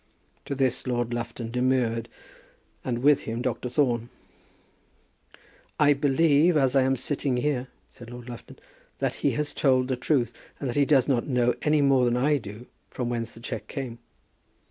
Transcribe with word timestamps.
To 0.45 0.55
this 0.55 0.87
Lord 0.87 1.13
Lufton 1.13 1.51
demurred, 1.51 2.09
and 2.83 3.03
with 3.03 3.19
him 3.19 3.43
Dr. 3.43 3.69
Thorne. 3.69 4.09
"I 5.79 5.93
believe, 5.93 6.57
as 6.57 6.75
I 6.75 6.81
am 6.81 6.95
sitting 6.95 7.37
here," 7.37 7.67
said 7.91 8.09
Lord 8.09 8.27
Lufton, 8.27 8.57
"that 8.97 9.13
he 9.21 9.33
has 9.33 9.53
told 9.53 9.89
the 9.89 9.95
truth, 9.95 10.33
and 10.59 10.67
that 10.67 10.75
he 10.75 10.85
does 10.85 11.07
not 11.07 11.27
know 11.27 11.53
any 11.61 11.83
more 11.83 12.05
than 12.05 12.17
I 12.17 12.37
do 12.39 12.65
from 12.89 13.09
whence 13.09 13.33
the 13.33 13.39
cheque 13.41 13.67
came." 13.67 13.99